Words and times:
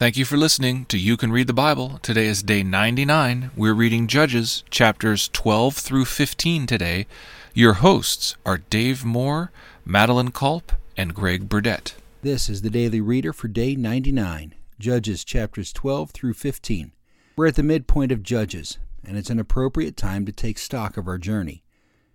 Thank 0.00 0.16
you 0.16 0.24
for 0.24 0.36
listening 0.36 0.84
to 0.84 0.96
You 0.96 1.16
Can 1.16 1.32
Read 1.32 1.48
the 1.48 1.52
Bible. 1.52 1.98
Today 2.02 2.26
is 2.26 2.44
day 2.44 2.62
99. 2.62 3.50
We're 3.56 3.74
reading 3.74 4.06
Judges 4.06 4.62
chapters 4.70 5.28
12 5.32 5.74
through 5.74 6.04
15 6.04 6.68
today. 6.68 7.08
Your 7.52 7.72
hosts 7.72 8.36
are 8.46 8.58
Dave 8.58 9.04
Moore, 9.04 9.50
Madeline 9.84 10.30
Culp, 10.30 10.70
and 10.96 11.16
Greg 11.16 11.48
Burdett. 11.48 11.96
This 12.22 12.48
is 12.48 12.62
the 12.62 12.70
Daily 12.70 13.00
Reader 13.00 13.32
for 13.32 13.48
day 13.48 13.74
99, 13.74 14.54
Judges 14.78 15.24
chapters 15.24 15.72
12 15.72 16.12
through 16.12 16.34
15. 16.34 16.92
We're 17.34 17.48
at 17.48 17.56
the 17.56 17.64
midpoint 17.64 18.12
of 18.12 18.22
Judges, 18.22 18.78
and 19.04 19.18
it's 19.18 19.30
an 19.30 19.40
appropriate 19.40 19.96
time 19.96 20.24
to 20.26 20.32
take 20.32 20.58
stock 20.58 20.96
of 20.96 21.08
our 21.08 21.18
journey. 21.18 21.64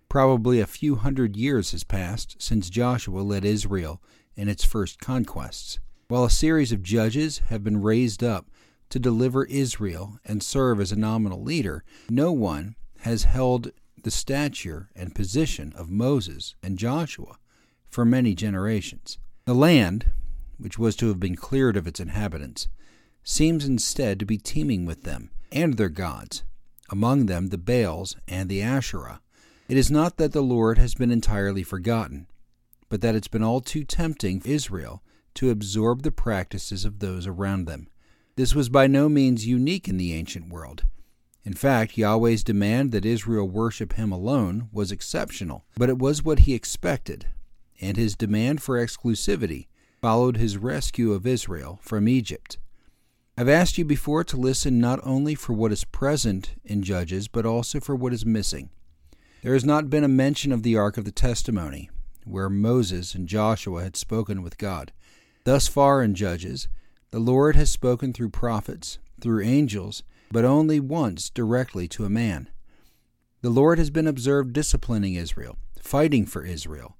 Probably 0.08 0.58
a 0.58 0.66
few 0.66 0.96
hundred 0.96 1.36
years 1.36 1.72
has 1.72 1.84
passed 1.84 2.40
since 2.40 2.70
Joshua 2.70 3.20
led 3.20 3.44
Israel 3.44 4.00
in 4.36 4.48
its 4.48 4.64
first 4.64 5.00
conquests. 5.00 5.80
While 6.14 6.26
a 6.26 6.30
series 6.30 6.70
of 6.70 6.84
judges 6.84 7.38
have 7.48 7.64
been 7.64 7.82
raised 7.82 8.22
up 8.22 8.46
to 8.90 9.00
deliver 9.00 9.46
Israel 9.46 10.20
and 10.24 10.44
serve 10.44 10.80
as 10.80 10.92
a 10.92 10.96
nominal 10.96 11.42
leader, 11.42 11.82
no 12.08 12.30
one 12.30 12.76
has 13.00 13.24
held 13.24 13.72
the 14.00 14.12
stature 14.12 14.90
and 14.94 15.12
position 15.12 15.72
of 15.74 15.90
Moses 15.90 16.54
and 16.62 16.78
Joshua 16.78 17.38
for 17.88 18.04
many 18.04 18.32
generations. 18.36 19.18
The 19.46 19.56
land, 19.56 20.12
which 20.56 20.78
was 20.78 20.94
to 20.98 21.08
have 21.08 21.18
been 21.18 21.34
cleared 21.34 21.76
of 21.76 21.88
its 21.88 21.98
inhabitants, 21.98 22.68
seems 23.24 23.64
instead 23.64 24.20
to 24.20 24.24
be 24.24 24.38
teeming 24.38 24.86
with 24.86 25.02
them 25.02 25.32
and 25.50 25.76
their 25.76 25.88
gods, 25.88 26.44
among 26.90 27.26
them 27.26 27.48
the 27.48 27.58
Baals 27.58 28.14
and 28.28 28.48
the 28.48 28.62
Asherah. 28.62 29.20
It 29.68 29.76
is 29.76 29.90
not 29.90 30.18
that 30.18 30.30
the 30.30 30.44
Lord 30.44 30.78
has 30.78 30.94
been 30.94 31.10
entirely 31.10 31.64
forgotten, 31.64 32.28
but 32.88 33.00
that 33.00 33.16
it's 33.16 33.26
been 33.26 33.42
all 33.42 33.60
too 33.60 33.82
tempting 33.82 34.38
for 34.38 34.48
Israel 34.48 35.02
to 35.34 35.50
absorb 35.50 36.02
the 36.02 36.10
practices 36.10 36.84
of 36.84 36.98
those 36.98 37.26
around 37.26 37.66
them. 37.66 37.88
This 38.36 38.54
was 38.54 38.68
by 38.68 38.86
no 38.86 39.08
means 39.08 39.46
unique 39.46 39.88
in 39.88 39.96
the 39.96 40.12
ancient 40.12 40.48
world. 40.48 40.84
In 41.44 41.54
fact, 41.54 41.98
Yahweh's 41.98 42.42
demand 42.42 42.90
that 42.92 43.04
Israel 43.04 43.46
worship 43.46 43.94
him 43.94 44.10
alone 44.10 44.68
was 44.72 44.90
exceptional, 44.90 45.64
but 45.76 45.90
it 45.90 45.98
was 45.98 46.24
what 46.24 46.40
he 46.40 46.54
expected, 46.54 47.26
and 47.80 47.96
his 47.96 48.16
demand 48.16 48.62
for 48.62 48.78
exclusivity 48.78 49.66
followed 50.00 50.36
his 50.36 50.56
rescue 50.56 51.12
of 51.12 51.26
Israel 51.26 51.78
from 51.82 52.08
Egypt. 52.08 52.58
I've 53.36 53.48
asked 53.48 53.78
you 53.78 53.84
before 53.84 54.22
to 54.24 54.36
listen 54.36 54.78
not 54.78 55.00
only 55.02 55.34
for 55.34 55.52
what 55.52 55.72
is 55.72 55.84
present 55.84 56.54
in 56.64 56.82
Judges, 56.82 57.26
but 57.26 57.44
also 57.44 57.80
for 57.80 57.96
what 57.96 58.12
is 58.12 58.24
missing. 58.24 58.70
There 59.42 59.54
has 59.54 59.64
not 59.64 59.90
been 59.90 60.04
a 60.04 60.08
mention 60.08 60.52
of 60.52 60.62
the 60.62 60.76
Ark 60.76 60.96
of 60.96 61.04
the 61.04 61.10
Testimony, 61.10 61.90
where 62.24 62.48
Moses 62.48 63.14
and 63.14 63.28
Joshua 63.28 63.82
had 63.82 63.96
spoken 63.96 64.42
with 64.42 64.56
God. 64.56 64.92
Thus 65.44 65.68
far 65.68 66.02
in 66.02 66.14
Judges, 66.14 66.68
the 67.10 67.18
Lord 67.18 67.54
has 67.54 67.70
spoken 67.70 68.12
through 68.12 68.30
prophets, 68.30 68.98
through 69.20 69.44
angels, 69.44 70.02
but 70.32 70.44
only 70.44 70.80
once 70.80 71.28
directly 71.28 71.86
to 71.88 72.04
a 72.04 72.10
man. 72.10 72.48
The 73.42 73.50
Lord 73.50 73.78
has 73.78 73.90
been 73.90 74.06
observed 74.06 74.54
disciplining 74.54 75.14
Israel, 75.14 75.58
fighting 75.78 76.24
for 76.24 76.44
Israel, 76.46 76.96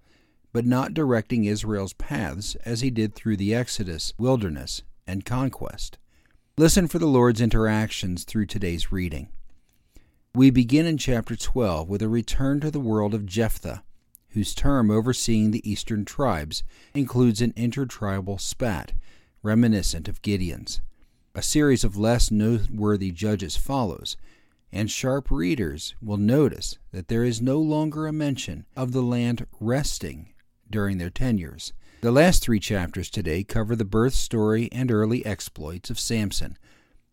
but 0.52 0.66
not 0.66 0.92
directing 0.92 1.44
Israel's 1.44 1.94
paths 1.94 2.54
as 2.66 2.82
he 2.82 2.90
did 2.90 3.14
through 3.14 3.38
the 3.38 3.54
Exodus, 3.54 4.12
wilderness, 4.18 4.82
and 5.06 5.24
conquest. 5.24 5.96
Listen 6.58 6.86
for 6.86 6.98
the 6.98 7.06
Lord's 7.06 7.40
interactions 7.40 8.24
through 8.24 8.46
today's 8.46 8.92
reading. 8.92 9.28
We 10.34 10.50
begin 10.50 10.84
in 10.84 10.98
chapter 10.98 11.34
12 11.34 11.88
with 11.88 12.02
a 12.02 12.08
return 12.08 12.60
to 12.60 12.70
the 12.70 12.78
world 12.78 13.14
of 13.14 13.24
Jephthah, 13.24 13.83
whose 14.34 14.54
term 14.54 14.90
overseeing 14.90 15.52
the 15.52 15.68
eastern 15.68 16.04
tribes 16.04 16.64
includes 16.92 17.40
an 17.40 17.52
intertribal 17.56 18.36
spat, 18.36 18.92
reminiscent 19.42 20.08
of 20.08 20.20
Gideon's. 20.22 20.80
A 21.36 21.42
series 21.42 21.84
of 21.84 21.96
less 21.96 22.30
noteworthy 22.30 23.12
judges 23.12 23.56
follows, 23.56 24.16
and 24.72 24.90
sharp 24.90 25.30
readers 25.30 25.94
will 26.02 26.16
notice 26.16 26.78
that 26.90 27.06
there 27.06 27.22
is 27.22 27.40
no 27.40 27.60
longer 27.60 28.08
a 28.08 28.12
mention 28.12 28.66
of 28.76 28.90
the 28.90 29.02
land 29.02 29.46
resting 29.60 30.34
during 30.68 30.98
their 30.98 31.10
tenures. 31.10 31.72
The 32.00 32.10
last 32.10 32.42
three 32.42 32.60
chapters 32.60 33.10
today 33.10 33.44
cover 33.44 33.76
the 33.76 33.84
birth 33.84 34.14
story 34.14 34.68
and 34.72 34.90
early 34.90 35.24
exploits 35.24 35.90
of 35.90 36.00
Samson. 36.00 36.58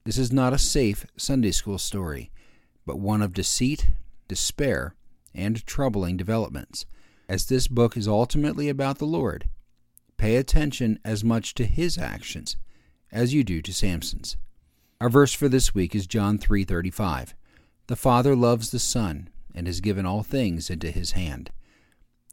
This 0.06 0.17
is 0.17 0.31
not 0.31 0.53
a 0.53 0.57
safe 0.57 1.06
Sunday 1.17 1.51
school 1.51 1.78
story, 1.78 2.31
but 2.85 3.00
one 3.00 3.22
of 3.22 3.34
deceit, 3.34 3.91
despair, 4.28 4.96
and 5.35 5.63
troubling 5.67 6.17
developments 6.17 6.85
as 7.28 7.46
this 7.46 7.68
book 7.68 7.96
is 7.96 8.08
ultimately 8.08 8.70
about 8.70 8.98
the 8.98 9.06
Lord, 9.06 9.50
pay 10.18 10.36
attention 10.36 11.00
as 11.04 11.24
much 11.24 11.54
to 11.56 11.66
his 11.66 11.98
actions 11.98 12.58
as 13.12 13.34
you 13.34 13.44
do 13.44 13.62
to 13.62 13.74
Samson's. 13.74 14.38
Our 15.00 15.09
verse 15.09 15.34
for 15.34 15.50
this 15.50 15.74
week 15.74 15.96
is 15.96 16.08
John 16.08 16.38
3:35. 16.38 17.34
The 17.88 17.96
Father 17.96 18.36
loves 18.36 18.70
the 18.70 18.80
Son 18.80 19.30
and 19.54 19.68
has 19.68 19.82
given 19.82 20.06
all 20.06 20.24
things 20.24 20.70
into 20.70 20.92
his 20.92 21.12
hand. 21.12 21.52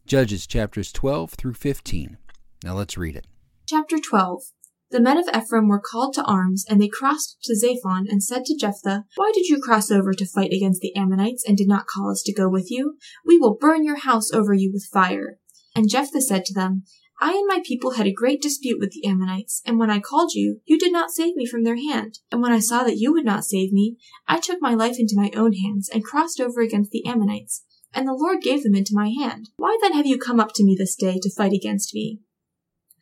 Judges 0.06 0.46
chapters 0.46 0.92
12 0.92 1.32
through 1.32 1.54
15. 1.54 2.18
Now 2.62 2.74
let's 2.74 2.96
read 2.96 3.16
it. 3.16 3.26
Chapter 3.66 3.98
12 3.98 4.42
the 4.90 5.00
men 5.00 5.18
of 5.18 5.28
Ephraim 5.34 5.68
were 5.68 5.80
called 5.80 6.14
to 6.14 6.24
arms, 6.24 6.64
and 6.68 6.80
they 6.80 6.88
crossed 6.88 7.38
to 7.44 7.54
Zaphon 7.54 8.06
and 8.08 8.22
said 8.22 8.44
to 8.46 8.56
Jephthah, 8.56 9.04
Why 9.16 9.32
did 9.34 9.46
you 9.48 9.60
cross 9.60 9.90
over 9.90 10.12
to 10.14 10.26
fight 10.26 10.52
against 10.52 10.80
the 10.80 10.96
Ammonites 10.96 11.44
and 11.46 11.56
did 11.56 11.68
not 11.68 11.86
call 11.86 12.10
us 12.10 12.22
to 12.22 12.32
go 12.32 12.48
with 12.48 12.70
you? 12.70 12.96
We 13.26 13.38
will 13.38 13.56
burn 13.56 13.84
your 13.84 13.98
house 13.98 14.32
over 14.32 14.54
you 14.54 14.70
with 14.72 14.88
fire. 14.92 15.38
And 15.76 15.90
Jephthah 15.90 16.22
said 16.22 16.44
to 16.46 16.54
them, 16.54 16.84
I 17.20 17.32
and 17.32 17.46
my 17.48 17.60
people 17.64 17.92
had 17.92 18.06
a 18.06 18.12
great 18.12 18.40
dispute 18.40 18.78
with 18.78 18.92
the 18.92 19.04
Ammonites, 19.06 19.60
and 19.66 19.78
when 19.78 19.90
I 19.90 19.98
called 19.98 20.32
you, 20.34 20.60
you 20.64 20.78
did 20.78 20.92
not 20.92 21.10
save 21.10 21.34
me 21.34 21.46
from 21.46 21.64
their 21.64 21.76
hand. 21.76 22.20
And 22.30 22.40
when 22.40 22.52
I 22.52 22.60
saw 22.60 22.84
that 22.84 22.98
you 22.98 23.12
would 23.12 23.24
not 23.24 23.44
save 23.44 23.72
me, 23.72 23.96
I 24.28 24.38
took 24.38 24.62
my 24.62 24.72
life 24.74 24.96
into 24.98 25.16
my 25.16 25.30
own 25.34 25.52
hands 25.54 25.88
and 25.92 26.04
crossed 26.04 26.40
over 26.40 26.60
against 26.60 26.92
the 26.92 27.04
Ammonites. 27.06 27.64
And 27.92 28.06
the 28.06 28.12
Lord 28.12 28.40
gave 28.40 28.62
them 28.62 28.74
into 28.74 28.94
my 28.94 29.08
hand. 29.08 29.50
Why 29.56 29.76
then 29.82 29.94
have 29.94 30.06
you 30.06 30.18
come 30.18 30.38
up 30.38 30.50
to 30.54 30.64
me 30.64 30.76
this 30.78 30.94
day 30.94 31.18
to 31.20 31.34
fight 31.34 31.52
against 31.52 31.92
me? 31.94 32.20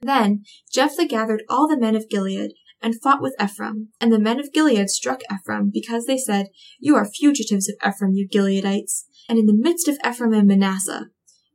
Then 0.01 0.45
Jephthah 0.73 1.07
gathered 1.07 1.43
all 1.49 1.69
the 1.69 1.79
men 1.79 1.97
of 1.97 2.09
Gilead 2.09 2.53
and 2.83 3.01
fought 3.01 3.23
with 3.23 3.35
Ephraim. 3.43 3.89
And 4.01 4.13
the 4.13 4.19
men 4.19 4.39
of 4.39 4.53
Gilead 4.53 4.91
struck 4.91 5.21
Ephraim, 5.33 5.71
because 5.73 6.07
they 6.07 6.19
said, 6.19 6.49
You 6.79 6.95
are 6.97 7.07
fugitives 7.07 7.69
of 7.69 7.77
Ephraim, 7.87 8.13
you 8.15 8.29
Gileadites, 8.29 9.05
and 9.29 9.39
in 9.39 9.47
the 9.47 9.55
midst 9.55 9.89
of 9.89 9.99
Ephraim 10.07 10.33
and 10.33 10.47
Manasseh. 10.47 11.07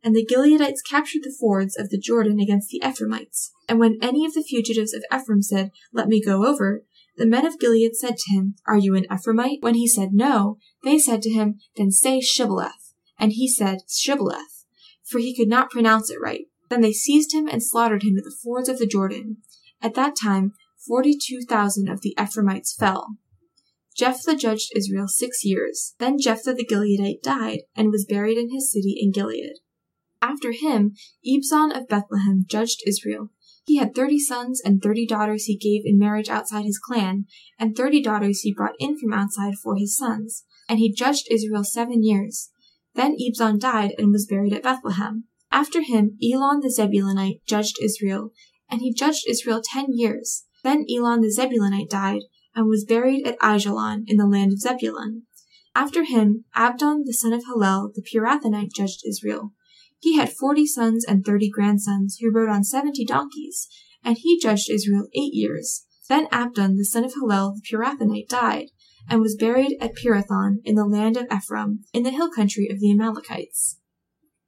And 0.04 0.16
the 0.16 0.26
Gileadites 0.26 0.82
captured 0.82 1.22
the 1.24 1.36
fords 1.40 1.78
of 1.78 1.90
the 1.90 2.00
Jordan 2.00 2.40
against 2.40 2.70
the 2.70 2.82
Ephraimites. 2.84 3.52
And 3.70 3.80
when 3.80 4.00
any 4.02 4.26
of 4.26 4.34
the 4.34 4.44
fugitives 4.44 4.94
of 4.94 5.04
Ephraim 5.14 5.44
said, 5.44 5.72
Let 5.94 6.08
me 6.08 6.24
go 6.24 6.46
over, 6.46 6.84
the 7.18 7.28
men 7.28 7.46
of 7.46 7.60
Gilead 7.60 7.96
said 7.96 8.18
to 8.18 8.36
him, 8.36 8.56
Are 8.66 8.78
you 8.78 8.96
an 8.96 9.06
Ephraimite? 9.12 9.62
When 9.62 9.76
he 9.76 9.88
said 9.88 10.10
no, 10.12 10.58
they 10.84 10.98
said 10.98 11.22
to 11.22 11.30
him, 11.30 11.60
Then 11.76 11.92
say 11.92 12.20
Shibboleth. 12.20 12.94
And 13.20 13.34
he 13.34 13.48
said, 13.48 13.82
Shibboleth, 13.88 14.66
for 15.04 15.20
he 15.20 15.36
could 15.36 15.48
not 15.48 15.70
pronounce 15.70 16.10
it 16.10 16.20
right. 16.20 16.46
Then 16.72 16.80
they 16.80 16.94
seized 16.94 17.34
him 17.34 17.50
and 17.50 17.62
slaughtered 17.62 18.02
him 18.02 18.16
at 18.18 18.24
the 18.24 18.34
fords 18.42 18.70
of 18.70 18.80
the 18.80 18.88
Jordan. 18.88 19.40
At 19.82 19.94
that 19.96 20.16
time, 20.16 20.54
forty 20.88 21.18
two 21.22 21.42
thousand 21.42 21.90
of 21.90 22.00
the 22.00 22.16
Ephraimites 22.18 22.74
fell. 22.74 23.18
Jephthah 23.98 24.38
judged 24.38 24.72
Israel 24.74 25.10
six 25.10 25.44
years. 25.44 25.96
Then 26.00 26.18
Jephthah 26.18 26.54
the 26.54 26.66
Gileadite 26.66 27.22
died, 27.22 27.64
and 27.76 27.92
was 27.92 28.06
buried 28.08 28.38
in 28.38 28.54
his 28.54 28.72
city 28.72 28.96
in 28.98 29.12
Gilead. 29.12 29.56
After 30.22 30.54
him, 30.54 30.94
Ibzan 31.28 31.76
of 31.76 31.90
Bethlehem 31.90 32.46
judged 32.48 32.80
Israel. 32.88 33.32
He 33.66 33.76
had 33.76 33.94
thirty 33.94 34.18
sons, 34.18 34.62
and 34.64 34.82
thirty 34.82 35.06
daughters 35.06 35.44
he 35.44 35.58
gave 35.58 35.82
in 35.84 36.00
marriage 36.00 36.30
outside 36.30 36.64
his 36.64 36.80
clan, 36.80 37.26
and 37.60 37.76
thirty 37.76 38.02
daughters 38.02 38.40
he 38.40 38.54
brought 38.54 38.76
in 38.80 38.98
from 38.98 39.12
outside 39.12 39.56
for 39.62 39.76
his 39.76 39.98
sons. 39.98 40.46
And 40.70 40.80
he 40.80 40.94
judged 40.94 41.28
Israel 41.30 41.66
seven 41.66 42.02
years. 42.02 42.50
Then 42.96 43.18
Ibzan 43.18 43.60
died 43.60 43.92
and 43.98 44.14
was 44.14 44.26
buried 44.26 44.54
at 44.54 44.64
Bethlehem. 44.64 45.26
After 45.52 45.82
him 45.82 46.18
Elon 46.24 46.62
the 46.62 46.70
Zebulunite 46.70 47.42
judged 47.46 47.78
Israel, 47.84 48.32
and 48.70 48.82
he 48.82 48.94
judged 48.94 49.26
Israel 49.28 49.62
ten 49.64 49.88
years. 49.90 50.46
Then 50.64 50.86
Elon 50.90 51.22
the 51.22 51.32
Zebulunite 51.32 51.90
died, 51.90 52.22
and 52.56 52.68
was 52.68 52.86
buried 52.86 53.28
at 53.28 53.40
Aijalon 53.40 54.04
in 54.08 54.18
the 54.18 54.28
land 54.28 54.54
of 54.54 54.60
Zebulun. 54.60 55.24
After 55.76 56.04
him 56.04 56.46
Abdon 56.56 57.04
the 57.06 57.14
son 57.14 57.34
of 57.34 57.44
Hillel 57.46 57.92
the 57.94 58.02
Pirathonite 58.02 58.74
judged 58.74 59.02
Israel. 59.06 59.54
He 60.00 60.16
had 60.18 60.34
forty 60.34 60.66
sons 60.66 61.06
and 61.06 61.24
thirty 61.24 61.50
grandsons, 61.50 62.18
who 62.20 62.32
rode 62.32 62.50
on 62.50 62.64
seventy 62.64 63.06
donkeys, 63.06 63.68
and 64.04 64.18
he 64.18 64.40
judged 64.40 64.70
Israel 64.70 65.08
eight 65.14 65.34
years. 65.34 65.86
Then 66.10 66.28
Abdon 66.32 66.78
the 66.78 66.86
son 66.86 67.04
of 67.04 67.14
Hillel 67.14 67.56
the 67.56 67.62
Pirathonite 67.62 68.28
died, 68.28 68.70
and 69.10 69.22
was 69.22 69.36
buried 69.36 69.78
at 69.80 69.96
Pirathon 69.96 70.60
in 70.64 70.76
the 70.76 70.86
land 70.86 71.18
of 71.18 71.28
Ephraim, 71.32 71.84
in 71.94 72.04
the 72.04 72.12
hill 72.12 72.32
country 72.32 72.68
of 72.70 72.80
the 72.80 72.92
Amalekites. 72.92 73.78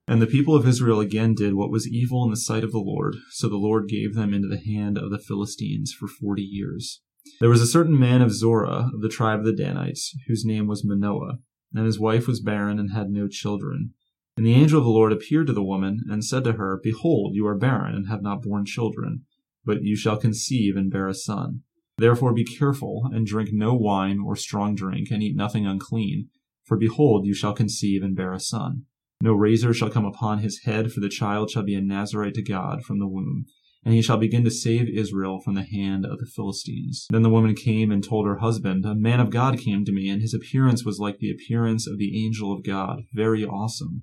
And 0.07 0.21
the 0.21 0.27
people 0.27 0.55
of 0.55 0.67
Israel 0.67 0.99
again 0.99 1.33
did 1.33 1.53
what 1.53 1.71
was 1.71 1.87
evil 1.87 2.23
in 2.25 2.29
the 2.29 2.37
sight 2.37 2.63
of 2.63 2.71
the 2.71 2.79
Lord, 2.79 3.15
so 3.31 3.47
the 3.47 3.55
Lord 3.55 3.87
gave 3.87 4.15
them 4.15 4.33
into 4.33 4.49
the 4.49 4.59
hand 4.59 4.97
of 4.97 5.11
the 5.11 5.19
Philistines 5.19 5.93
for 5.97 6.07
forty 6.07 6.41
years. 6.41 7.01
There 7.39 7.49
was 7.49 7.61
a 7.61 7.67
certain 7.67 7.97
man 7.97 8.21
of 8.21 8.33
Zorah, 8.33 8.89
of 8.93 9.01
the 9.01 9.07
tribe 9.07 9.39
of 9.39 9.45
the 9.45 9.55
Danites, 9.55 10.13
whose 10.27 10.43
name 10.43 10.67
was 10.67 10.83
Manoah, 10.83 11.39
and 11.73 11.85
his 11.85 11.99
wife 11.99 12.27
was 12.27 12.41
barren 12.41 12.79
and 12.79 12.91
had 12.91 13.09
no 13.09 13.29
children. 13.29 13.93
And 14.35 14.45
the 14.45 14.55
angel 14.55 14.79
of 14.79 14.83
the 14.83 14.91
Lord 14.91 15.13
appeared 15.13 15.47
to 15.47 15.53
the 15.53 15.63
woman, 15.63 16.01
and 16.09 16.25
said 16.25 16.43
to 16.43 16.53
her, 16.53 16.81
Behold, 16.83 17.33
you 17.33 17.47
are 17.47 17.57
barren, 17.57 17.95
and 17.95 18.09
have 18.09 18.21
not 18.21 18.41
borne 18.41 18.65
children, 18.65 19.23
but 19.63 19.83
you 19.83 19.95
shall 19.95 20.17
conceive 20.17 20.75
and 20.75 20.91
bear 20.91 21.07
a 21.07 21.13
son. 21.13 21.61
Therefore 21.97 22.33
be 22.33 22.43
careful, 22.43 23.09
and 23.13 23.25
drink 23.25 23.49
no 23.53 23.73
wine 23.73 24.19
or 24.19 24.35
strong 24.35 24.75
drink, 24.75 25.09
and 25.11 25.23
eat 25.23 25.35
nothing 25.35 25.65
unclean. 25.65 26.29
For 26.65 26.77
behold, 26.77 27.25
you 27.25 27.33
shall 27.33 27.53
conceive 27.53 28.03
and 28.03 28.15
bear 28.15 28.33
a 28.33 28.39
son. 28.39 28.85
No 29.23 29.31
razor 29.31 29.73
shall 29.73 29.89
come 29.89 30.03
upon 30.03 30.39
his 30.39 30.63
head, 30.65 30.91
for 30.91 30.99
the 30.99 31.07
child 31.07 31.49
shall 31.49 31.63
be 31.63 31.75
a 31.75 31.81
Nazarite 31.81 32.33
to 32.33 32.43
God 32.43 32.83
from 32.83 32.99
the 32.99 33.07
womb. 33.07 33.45
And 33.85 33.93
he 33.93 34.01
shall 34.01 34.17
begin 34.17 34.43
to 34.43 34.51
save 34.51 34.89
Israel 34.89 35.39
from 35.39 35.55
the 35.55 35.63
hand 35.63 36.05
of 36.05 36.19
the 36.19 36.25
Philistines. 36.25 37.07
Then 37.09 37.21
the 37.21 37.29
woman 37.29 37.55
came 37.55 37.89
and 37.89 38.03
told 38.03 38.27
her 38.27 38.39
husband, 38.39 38.85
A 38.85 38.93
man 38.93 39.21
of 39.21 39.29
God 39.29 39.57
came 39.57 39.85
to 39.85 39.93
me, 39.93 40.09
and 40.09 40.21
his 40.21 40.33
appearance 40.33 40.83
was 40.83 40.99
like 40.99 41.19
the 41.19 41.31
appearance 41.31 41.87
of 41.87 41.97
the 41.97 42.21
angel 42.21 42.51
of 42.51 42.65
God, 42.65 43.03
very 43.13 43.45
awesome. 43.45 44.01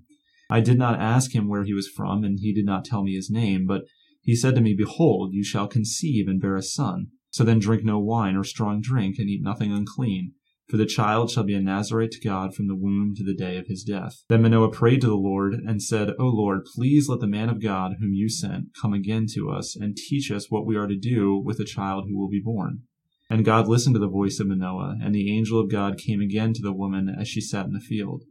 I 0.49 0.61
did 0.61 0.79
not 0.79 0.99
ask 0.99 1.35
him 1.35 1.49
where 1.49 1.65
he 1.65 1.75
was 1.75 1.87
from, 1.87 2.25
and 2.25 2.39
he 2.41 2.55
did 2.55 2.65
not 2.65 2.87
tell 2.87 3.03
me 3.03 3.15
his 3.15 3.29
name, 3.29 3.67
but 3.67 3.83
he 4.23 4.35
said 4.35 4.55
to 4.55 4.63
me, 4.63 4.75
Behold, 4.75 5.35
you 5.35 5.45
shall 5.45 5.69
conceive 5.69 6.29
and 6.29 6.41
bear 6.41 6.57
a 6.57 6.63
son. 6.63 7.09
So 7.29 7.45
then 7.45 7.59
drink 7.59 7.85
no 7.85 7.99
wine 7.99 8.37
or 8.37 8.45
strong 8.45 8.81
drink, 8.81 9.17
and 9.19 9.29
eat 9.29 9.43
nothing 9.43 9.71
unclean. 9.71 10.33
For 10.71 10.77
the 10.77 10.87
child 10.87 11.33
shall 11.33 11.43
be 11.43 11.55
a 11.55 11.61
Nazarite 11.61 12.13
to 12.13 12.21
God 12.21 12.55
from 12.55 12.69
the 12.69 12.77
womb 12.77 13.15
to 13.17 13.25
the 13.25 13.35
day 13.35 13.57
of 13.57 13.67
his 13.67 13.83
death. 13.83 14.23
Then 14.29 14.43
Manoah 14.43 14.71
prayed 14.71 15.01
to 15.01 15.09
the 15.09 15.17
Lord, 15.17 15.55
and 15.55 15.83
said, 15.83 16.15
O 16.21 16.27
Lord, 16.27 16.65
please 16.65 17.09
let 17.09 17.19
the 17.19 17.27
man 17.27 17.49
of 17.49 17.61
God 17.61 17.97
whom 17.99 18.15
you 18.15 18.29
sent 18.29 18.67
come 18.81 18.93
again 18.93 19.27
to 19.35 19.51
us, 19.51 19.75
and 19.75 19.97
teach 19.97 20.31
us 20.31 20.49
what 20.49 20.65
we 20.65 20.77
are 20.77 20.87
to 20.87 20.97
do 20.97 21.37
with 21.37 21.59
the 21.59 21.65
child 21.65 22.05
who 22.09 22.17
will 22.17 22.29
be 22.29 22.41
born. 22.41 22.83
And 23.29 23.45
God 23.45 23.67
listened 23.67 23.97
to 23.97 24.01
the 24.01 24.09
voice 24.09 24.39
of 24.39 24.47
Manoah, 24.47 24.99
and 25.03 25.13
the 25.13 25.37
angel 25.37 25.59
of 25.59 25.73
God 25.73 25.99
came 25.99 26.21
again 26.21 26.53
to 26.53 26.63
the 26.63 26.73
woman 26.73 27.09
as 27.09 27.27
she 27.27 27.41
sat 27.41 27.67
in 27.67 27.73
the 27.73 27.81
field. 27.81 28.23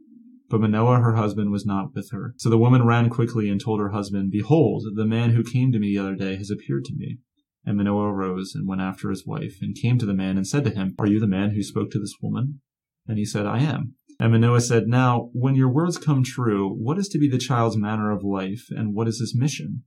But 0.48 0.62
Manoah 0.62 1.00
her 1.00 1.16
husband 1.16 1.50
was 1.50 1.66
not 1.66 1.94
with 1.94 2.10
her. 2.10 2.34
So 2.38 2.48
the 2.48 2.58
woman 2.58 2.86
ran 2.86 3.10
quickly 3.10 3.50
and 3.50 3.60
told 3.60 3.80
her 3.80 3.90
husband, 3.90 4.30
Behold, 4.32 4.84
the 4.94 5.04
man 5.04 5.30
who 5.30 5.44
came 5.44 5.72
to 5.72 5.78
me 5.78 5.94
the 5.94 6.02
other 6.02 6.16
day 6.16 6.36
has 6.36 6.50
appeared 6.50 6.84
to 6.86 6.94
me. 6.96 7.18
And 7.64 7.76
Manoah 7.76 8.12
arose 8.12 8.54
and 8.54 8.66
went 8.66 8.80
after 8.80 9.10
his 9.10 9.26
wife, 9.26 9.58
and 9.60 9.76
came 9.76 9.98
to 9.98 10.06
the 10.06 10.14
man 10.14 10.36
and 10.36 10.46
said 10.46 10.64
to 10.64 10.70
him, 10.70 10.94
Are 10.98 11.06
you 11.06 11.20
the 11.20 11.26
man 11.26 11.50
who 11.50 11.62
spoke 11.62 11.90
to 11.90 12.00
this 12.00 12.14
woman? 12.22 12.60
And 13.06 13.18
he 13.18 13.24
said, 13.24 13.46
I 13.46 13.60
am. 13.60 13.94
And 14.18 14.32
Manoah 14.32 14.60
said, 14.60 14.86
Now, 14.86 15.30
when 15.32 15.54
your 15.54 15.72
words 15.72 15.98
come 15.98 16.22
true, 16.22 16.70
what 16.70 16.98
is 16.98 17.08
to 17.08 17.18
be 17.18 17.28
the 17.28 17.38
child's 17.38 17.76
manner 17.76 18.10
of 18.10 18.22
life, 18.22 18.66
and 18.70 18.94
what 18.94 19.08
is 19.08 19.18
his 19.18 19.34
mission? 19.36 19.84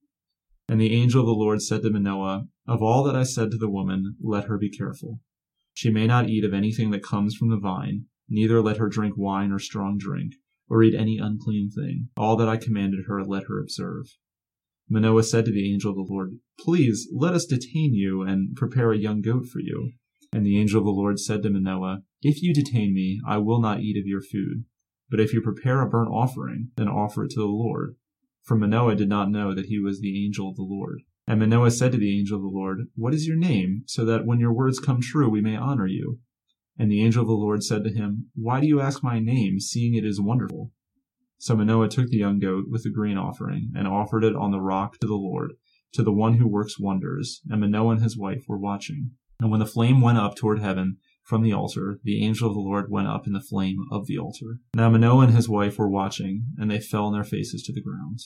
And 0.68 0.80
the 0.80 0.94
angel 0.94 1.22
of 1.22 1.28
the 1.28 1.34
Lord 1.34 1.62
said 1.62 1.82
to 1.82 1.90
Manoah, 1.90 2.48
Of 2.68 2.82
all 2.82 3.04
that 3.04 3.16
I 3.16 3.24
said 3.24 3.52
to 3.52 3.58
the 3.58 3.70
woman, 3.70 4.16
let 4.22 4.46
her 4.46 4.58
be 4.58 4.70
careful. 4.70 5.20
She 5.74 5.90
may 5.90 6.08
not 6.08 6.30
eat 6.30 6.46
of 6.46 6.54
anything 6.54 6.92
that 6.92 7.04
comes 7.04 7.36
from 7.36 7.50
the 7.50 7.58
vine, 7.58 8.06
neither 8.30 8.62
let 8.62 8.78
her 8.78 8.88
drink 8.88 9.16
wine 9.18 9.52
or 9.52 9.60
strong 9.60 9.98
drink 9.98 10.34
or 10.70 10.82
eat 10.82 10.96
any 10.96 11.18
unclean 11.18 11.70
thing. 11.70 12.10
All 12.18 12.36
that 12.38 12.50
I 12.50 12.58
commanded 12.58 13.06
her, 13.08 13.24
let 13.24 13.44
her 13.48 13.60
observe. 13.60 14.06
Manoah 14.90 15.24
said 15.24 15.46
to 15.46 15.52
the 15.52 15.72
angel 15.72 15.92
of 15.92 15.96
the 15.96 16.14
Lord, 16.14 16.40
Please 16.60 17.08
let 17.14 17.34
us 17.34 17.46
detain 17.46 17.94
you 17.94 18.22
and 18.22 18.56
prepare 18.56 18.92
a 18.92 18.98
young 18.98 19.22
goat 19.22 19.48
for 19.48 19.60
you. 19.60 19.94
And 20.32 20.46
the 20.46 20.60
angel 20.60 20.80
of 20.80 20.86
the 20.86 20.92
Lord 20.92 21.20
said 21.20 21.44
to 21.44 21.50
Manoah, 21.50 22.04
If 22.22 22.42
you 22.42 22.54
detain 22.54 22.94
me, 22.94 23.22
I 23.28 23.38
will 23.38 23.62
not 23.62 23.82
eat 23.82 23.98
of 23.98 24.08
your 24.08 24.22
food. 24.22 24.66
But 25.10 25.20
if 25.20 25.34
you 25.34 25.42
prepare 25.42 25.82
a 25.82 25.90
burnt 25.90 26.10
offering, 26.10 26.72
then 26.76 26.88
offer 26.88 27.24
it 27.24 27.32
to 27.32 27.40
the 27.40 27.46
Lord. 27.46 27.96
For 28.42 28.58
Manoah 28.58 28.96
did 28.96 29.10
not 29.10 29.32
know 29.32 29.54
that 29.54 29.68
he 29.68 29.80
was 29.80 30.02
the 30.02 30.26
angel 30.26 30.50
of 30.50 30.56
the 30.56 30.64
Lord. 30.64 31.04
And 31.28 31.40
Manoah 31.40 31.72
said 31.72 31.92
to 31.94 31.98
the 31.98 32.18
angel 32.18 32.38
of 32.38 32.44
the 32.44 32.50
Lord, 32.50 32.88
What 32.96 33.14
is 33.14 33.28
your 33.28 33.38
name, 33.38 33.84
so 33.86 34.04
that 34.06 34.26
when 34.26 34.40
your 34.40 34.52
words 34.52 34.80
come 34.80 35.00
true 35.02 35.30
we 35.30 35.40
may 35.40 35.56
honor 35.56 35.88
you? 35.88 36.20
And 36.78 36.92
the 36.92 37.02
angel 37.04 37.22
of 37.22 37.28
the 37.28 37.34
Lord 37.34 37.64
said 37.64 37.84
to 37.84 37.94
him, 37.94 38.30
Why 38.36 38.60
do 38.60 38.68
you 38.68 38.82
ask 38.82 39.04
my 39.04 39.20
name, 39.20 39.60
seeing 39.60 39.94
it 39.94 40.04
is 40.04 40.20
wonderful? 40.20 40.72
So 41.44 41.58
Manoah 41.58 41.90
took 41.90 42.08
the 42.08 42.20
young 42.20 42.40
goat 42.40 42.68
with 42.70 42.84
the 42.84 42.90
grain 42.90 43.18
offering, 43.18 43.74
and 43.76 43.86
offered 43.86 44.24
it 44.24 44.34
on 44.34 44.52
the 44.52 44.62
rock 44.62 44.98
to 45.00 45.08
the 45.08 45.16
Lord, 45.16 45.56
to 45.92 46.02
the 46.02 46.14
one 46.14 46.36
who 46.36 46.48
works 46.48 46.80
wonders, 46.80 47.42
and 47.50 47.60
Manoah 47.60 47.96
and 47.96 48.02
his 48.02 48.18
wife 48.18 48.46
were 48.48 48.58
watching. 48.58 49.12
And 49.42 49.52
when 49.52 49.60
the 49.60 49.66
flame 49.66 50.00
went 50.00 50.18
up 50.18 50.38
toward 50.38 50.60
heaven 50.60 51.00
from 51.26 51.44
the 51.44 51.52
altar, 51.52 52.00
the 52.02 52.24
angel 52.24 52.48
of 52.48 52.54
the 52.54 52.62
Lord 52.62 52.90
went 52.90 53.10
up 53.10 53.28
in 53.28 53.34
the 53.34 53.42
flame 53.42 53.76
of 53.92 54.08
the 54.08 54.18
altar. 54.18 54.60
Now 54.74 54.90
Manoah 54.90 55.26
and 55.26 55.36
his 55.36 55.50
wife 55.50 55.78
were 55.78 55.90
watching, 55.90 56.46
and 56.58 56.72
they 56.72 56.80
fell 56.80 57.08
on 57.08 57.14
their 57.14 57.26
faces 57.26 57.62
to 57.64 57.74
the 57.74 57.84
ground. 57.84 58.20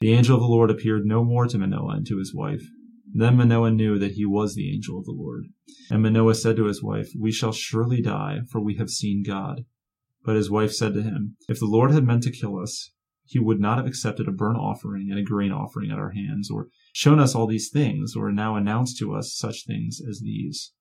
The 0.00 0.12
angel 0.12 0.36
of 0.36 0.42
the 0.42 0.46
Lord 0.46 0.70
appeared 0.70 1.04
no 1.04 1.24
more 1.24 1.48
to 1.48 1.58
Manoah 1.58 1.96
and 1.96 2.06
to 2.06 2.18
his 2.18 2.32
wife, 2.32 2.62
then 3.12 3.38
Manoah 3.38 3.72
knew 3.72 3.98
that 3.98 4.12
he 4.12 4.24
was 4.24 4.54
the 4.54 4.72
angel 4.72 5.00
of 5.00 5.04
the 5.04 5.10
Lord. 5.10 5.46
And 5.90 6.00
Manoah 6.00 6.36
said 6.36 6.54
to 6.56 6.66
his 6.66 6.80
wife, 6.80 7.08
We 7.18 7.32
shall 7.32 7.52
surely 7.52 8.00
die, 8.02 8.42
for 8.48 8.60
we 8.60 8.76
have 8.76 8.90
seen 8.90 9.24
God. 9.26 9.64
But 10.26 10.34
his 10.34 10.50
wife 10.50 10.72
said 10.72 10.92
to 10.94 11.02
him, 11.02 11.36
If 11.48 11.60
the 11.60 11.66
Lord 11.66 11.92
had 11.92 12.04
meant 12.04 12.24
to 12.24 12.32
kill 12.32 12.58
us, 12.58 12.90
he 13.24 13.38
would 13.38 13.60
not 13.60 13.78
have 13.78 13.86
accepted 13.86 14.26
a 14.26 14.32
burnt 14.32 14.58
offering 14.58 15.08
and 15.08 15.20
a 15.20 15.22
grain 15.22 15.52
offering 15.52 15.92
at 15.92 15.98
our 15.98 16.10
hands, 16.10 16.50
or 16.50 16.68
shown 16.92 17.20
us 17.20 17.34
all 17.34 17.46
these 17.46 17.70
things, 17.70 18.14
or 18.16 18.32
now 18.32 18.56
announced 18.56 18.98
to 18.98 19.14
us 19.14 19.32
such 19.32 19.64
things 19.64 20.00
as 20.06 20.20
these. 20.20 20.72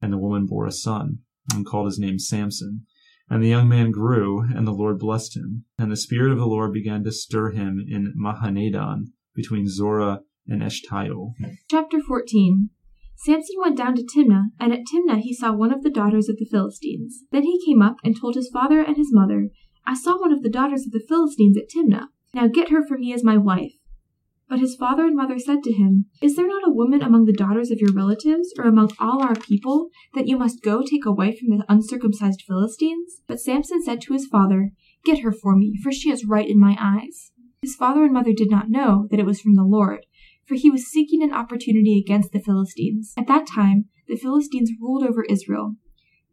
And 0.00 0.12
the 0.12 0.18
woman 0.18 0.46
bore 0.46 0.66
a 0.66 0.72
son, 0.72 1.18
and 1.54 1.66
called 1.66 1.86
his 1.86 1.98
name 1.98 2.18
Samson. 2.18 2.86
And 3.28 3.42
the 3.42 3.48
young 3.48 3.68
man 3.68 3.90
grew, 3.90 4.40
and 4.40 4.66
the 4.66 4.72
Lord 4.72 4.98
blessed 4.98 5.36
him. 5.36 5.66
And 5.78 5.92
the 5.92 5.96
Spirit 5.96 6.32
of 6.32 6.38
the 6.38 6.46
Lord 6.46 6.72
began 6.72 7.04
to 7.04 7.12
stir 7.12 7.50
him 7.50 7.84
in 7.86 8.14
Mahaneh-dan, 8.18 9.12
between 9.34 9.68
Zorah 9.68 10.20
and 10.48 10.62
Eshtaol. 10.62 11.34
Chapter 11.70 12.00
14 12.00 12.70
Samson 13.22 13.56
went 13.62 13.76
down 13.76 13.94
to 13.96 14.02
Timnah, 14.02 14.44
and 14.58 14.72
at 14.72 14.86
Timnah 14.90 15.20
he 15.20 15.34
saw 15.34 15.52
one 15.52 15.74
of 15.74 15.82
the 15.82 15.90
daughters 15.90 16.30
of 16.30 16.38
the 16.38 16.48
Philistines. 16.50 17.24
Then 17.30 17.42
he 17.42 17.62
came 17.66 17.82
up 17.82 17.96
and 18.02 18.18
told 18.18 18.34
his 18.34 18.48
father 18.48 18.80
and 18.80 18.96
his 18.96 19.12
mother, 19.12 19.50
I 19.86 19.92
saw 19.92 20.18
one 20.18 20.32
of 20.32 20.42
the 20.42 20.48
daughters 20.48 20.86
of 20.86 20.92
the 20.92 21.04
Philistines 21.06 21.58
at 21.58 21.68
Timnah. 21.68 22.06
Now 22.32 22.46
get 22.46 22.70
her 22.70 22.82
for 22.82 22.96
me 22.96 23.12
as 23.12 23.22
my 23.22 23.36
wife. 23.36 23.74
But 24.48 24.60
his 24.60 24.74
father 24.74 25.04
and 25.04 25.14
mother 25.14 25.38
said 25.38 25.62
to 25.64 25.72
him, 25.72 26.06
Is 26.22 26.34
there 26.34 26.48
not 26.48 26.66
a 26.66 26.72
woman 26.72 27.02
among 27.02 27.26
the 27.26 27.34
daughters 27.34 27.70
of 27.70 27.78
your 27.78 27.92
relatives, 27.92 28.54
or 28.58 28.64
among 28.64 28.92
all 28.98 29.22
our 29.22 29.34
people, 29.34 29.90
that 30.14 30.26
you 30.26 30.38
must 30.38 30.62
go 30.62 30.82
take 30.82 31.04
a 31.04 31.12
wife 31.12 31.38
from 31.38 31.58
the 31.58 31.64
uncircumcised 31.68 32.42
Philistines? 32.48 33.20
But 33.26 33.38
Samson 33.38 33.82
said 33.82 34.00
to 34.00 34.14
his 34.14 34.26
father, 34.28 34.70
Get 35.04 35.20
her 35.20 35.30
for 35.30 35.56
me, 35.56 35.78
for 35.82 35.92
she 35.92 36.10
is 36.10 36.24
right 36.24 36.48
in 36.48 36.58
my 36.58 36.74
eyes. 36.80 37.32
His 37.60 37.76
father 37.76 38.04
and 38.04 38.14
mother 38.14 38.32
did 38.32 38.50
not 38.50 38.70
know 38.70 39.06
that 39.10 39.20
it 39.20 39.26
was 39.26 39.42
from 39.42 39.56
the 39.56 39.62
Lord, 39.62 40.06
for 40.50 40.56
he 40.56 40.68
was 40.68 40.90
seeking 40.90 41.22
an 41.22 41.32
opportunity 41.32 41.96
against 41.96 42.32
the 42.32 42.40
Philistines. 42.40 43.14
At 43.16 43.28
that 43.28 43.46
time, 43.46 43.84
the 44.08 44.16
Philistines 44.16 44.72
ruled 44.80 45.04
over 45.04 45.22
Israel. 45.22 45.76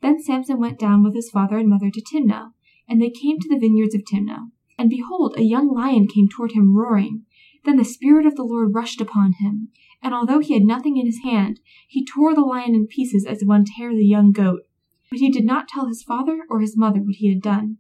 Then 0.02 0.19
Samson 0.19 0.60
went 0.60 0.80
down 0.80 1.04
with 1.04 1.14
his 1.14 1.30
father 1.30 1.60
and 1.60 1.69
mother 1.69 1.92
to 1.92 2.02
Timnah, 2.02 2.50
and 2.90 3.00
they 3.00 3.12
came 3.12 3.38
to 3.40 3.48
the 3.48 3.60
vineyards 3.60 3.94
of 3.94 4.02
Timnah. 4.02 4.50
And 4.80 4.90
behold, 4.90 5.36
a 5.38 5.44
young 5.44 5.72
lion 5.72 6.08
came 6.08 6.28
toward 6.28 6.54
him 6.54 6.75
roaring. 6.75 7.25
Then 7.64 7.78
the 7.78 7.86
Spirit 7.86 8.25
of 8.25 8.36
the 8.36 8.44
Lord 8.44 8.74
rushed 8.74 9.02
upon 9.02 9.34
him, 9.34 9.68
and 10.02 10.16
although 10.16 10.40
he 10.40 10.56
had 10.56 10.64
nothing 10.64 10.98
in 10.98 11.06
his 11.06 11.22
hand, 11.24 11.60
he 11.88 12.04
tore 12.04 12.33
the 12.33 12.42
lion 12.42 12.74
in 12.74 12.88
pieces 12.88 13.24
as 13.24 13.44
one 13.45 13.66
tears 13.66 13.97
a 13.97 14.04
young 14.04 14.31
goat. 14.31 14.62
But 15.12 15.19
he 15.19 15.30
did 15.30 15.45
not 15.45 15.68
tell 15.68 15.86
his 15.86 16.02
father 16.02 16.40
or 16.50 16.59
his 16.59 16.76
mother 16.76 17.02
what 17.02 17.18
he 17.18 17.30
had 17.30 17.44
done. 17.44 17.78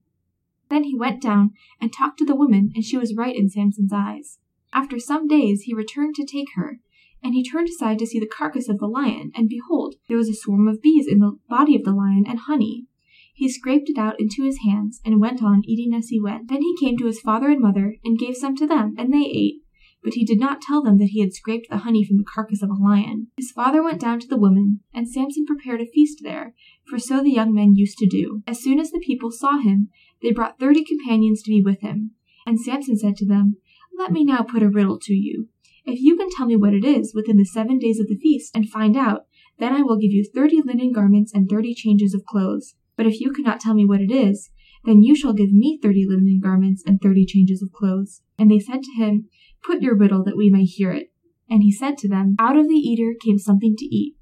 Then 0.69 0.83
he 0.83 0.95
went 0.95 1.19
down 1.19 1.53
and 1.81 1.91
talked 1.91 2.19
to 2.19 2.25
the 2.25 2.35
woman, 2.35 2.73
and 2.75 2.83
she 2.83 2.95
was 2.95 3.15
right 3.17 3.35
in 3.35 3.49
Samson's 3.49 3.91
eyes. 3.91 4.37
After 4.73 4.99
some 4.99 5.27
days 5.27 5.61
he 5.61 5.73
returned 5.73 6.15
to 6.15 6.25
take 6.25 6.49
her, 6.55 6.79
and 7.23 7.33
he 7.33 7.43
turned 7.43 7.69
aside 7.69 7.99
to 7.99 8.05
see 8.05 8.19
the 8.19 8.27
carcass 8.27 8.69
of 8.69 8.79
the 8.79 8.87
lion, 8.87 9.31
and 9.35 9.49
behold, 9.49 9.95
there 10.07 10.17
was 10.17 10.29
a 10.29 10.33
swarm 10.33 10.67
of 10.67 10.81
bees 10.81 11.07
in 11.07 11.19
the 11.19 11.37
body 11.49 11.75
of 11.75 11.83
the 11.83 11.93
lion 11.93 12.25
and 12.27 12.39
honey. 12.39 12.85
He 13.33 13.49
scraped 13.49 13.89
it 13.89 13.97
out 13.97 14.19
into 14.19 14.43
his 14.43 14.59
hands, 14.65 14.99
and 15.05 15.21
went 15.21 15.43
on 15.43 15.61
eating 15.65 15.93
as 15.93 16.09
he 16.09 16.19
went. 16.19 16.49
Then 16.49 16.61
he 16.61 16.75
came 16.79 16.97
to 16.97 17.05
his 17.05 17.21
father 17.21 17.49
and 17.49 17.61
mother, 17.61 17.97
and 18.03 18.17
gave 18.17 18.35
some 18.35 18.55
to 18.57 18.67
them, 18.67 18.95
and 18.97 19.13
they 19.13 19.25
ate. 19.25 19.61
But 20.03 20.13
he 20.13 20.25
did 20.25 20.39
not 20.39 20.61
tell 20.61 20.81
them 20.81 20.97
that 20.99 21.09
he 21.09 21.21
had 21.21 21.33
scraped 21.33 21.69
the 21.69 21.79
honey 21.79 22.03
from 22.03 22.17
the 22.17 22.23
carcass 22.23 22.61
of 22.61 22.69
a 22.69 22.73
lion. 22.73 23.27
His 23.37 23.51
father 23.51 23.83
went 23.83 23.99
down 23.99 24.19
to 24.21 24.27
the 24.27 24.37
woman, 24.37 24.81
and 24.93 25.07
Samson 25.07 25.45
prepared 25.45 25.81
a 25.81 25.85
feast 25.85 26.19
there, 26.23 26.53
for 26.87 26.97
so 26.97 27.21
the 27.21 27.31
young 27.31 27.53
men 27.53 27.75
used 27.75 27.97
to 27.97 28.07
do. 28.07 28.41
As 28.47 28.61
soon 28.61 28.79
as 28.79 28.91
the 28.91 29.03
people 29.05 29.31
saw 29.31 29.59
him, 29.59 29.89
they 30.21 30.31
brought 30.31 30.59
thirty 30.59 30.83
companions 30.83 31.41
to 31.43 31.51
be 31.51 31.61
with 31.61 31.81
him. 31.81 32.11
And 32.45 32.59
Samson 32.59 32.97
said 32.97 33.17
to 33.17 33.25
them, 33.25 33.57
let 33.97 34.11
me 34.11 34.23
now 34.23 34.43
put 34.43 34.63
a 34.63 34.69
riddle 34.69 34.99
to 35.01 35.13
you. 35.13 35.49
If 35.83 35.99
you 36.01 36.15
can 36.15 36.29
tell 36.29 36.45
me 36.45 36.55
what 36.55 36.73
it 36.73 36.85
is 36.85 37.13
within 37.15 37.37
the 37.37 37.45
seven 37.45 37.79
days 37.79 37.99
of 37.99 38.07
the 38.07 38.17
feast, 38.17 38.55
and 38.55 38.69
find 38.69 38.95
out, 38.95 39.25
then 39.57 39.73
I 39.73 39.81
will 39.81 39.97
give 39.97 40.11
you 40.11 40.29
thirty 40.35 40.61
linen 40.63 40.91
garments 40.91 41.33
and 41.33 41.49
thirty 41.49 41.73
changes 41.73 42.13
of 42.13 42.25
clothes. 42.25 42.75
But 42.95 43.07
if 43.07 43.19
you 43.19 43.31
cannot 43.31 43.59
tell 43.59 43.73
me 43.73 43.85
what 43.85 44.01
it 44.01 44.11
is, 44.11 44.49
then 44.83 45.01
you 45.01 45.15
shall 45.15 45.33
give 45.33 45.51
me 45.51 45.79
thirty 45.81 46.05
linen 46.07 46.39
garments 46.43 46.83
and 46.85 47.01
thirty 47.01 47.25
changes 47.25 47.61
of 47.61 47.71
clothes. 47.71 48.21
And 48.37 48.51
they 48.51 48.59
said 48.59 48.83
to 48.83 48.91
him, 49.03 49.29
Put 49.63 49.81
your 49.81 49.95
riddle 49.95 50.23
that 50.25 50.37
we 50.37 50.49
may 50.49 50.63
hear 50.63 50.91
it. 50.91 51.07
And 51.49 51.63
he 51.63 51.71
said 51.71 51.97
to 51.99 52.09
them, 52.09 52.35
Out 52.39 52.57
of 52.57 52.67
the 52.67 52.75
eater 52.75 53.13
came 53.23 53.39
something 53.39 53.75
to 53.77 53.85
eat. 53.85 54.15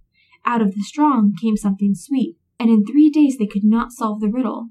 Out 0.45 0.61
of 0.61 0.75
the 0.75 0.83
strong 0.83 1.33
came 1.41 1.57
something 1.57 1.93
sweet. 1.95 2.37
And 2.59 2.69
in 2.69 2.85
three 2.85 3.09
days 3.09 3.37
they 3.37 3.47
could 3.47 3.63
not 3.63 3.91
solve 3.91 4.21
the 4.21 4.29
riddle. 4.29 4.69